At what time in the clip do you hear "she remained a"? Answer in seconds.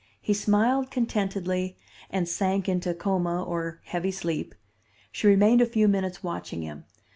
5.11-5.67